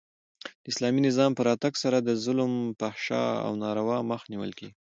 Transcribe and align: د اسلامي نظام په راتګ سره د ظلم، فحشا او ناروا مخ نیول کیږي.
د 0.63 0.65
اسلامي 0.71 1.01
نظام 1.07 1.31
په 1.35 1.41
راتګ 1.49 1.73
سره 1.83 1.97
د 1.99 2.09
ظلم، 2.23 2.53
فحشا 2.79 3.25
او 3.45 3.51
ناروا 3.63 3.97
مخ 4.09 4.21
نیول 4.31 4.51
کیږي. 4.59 4.73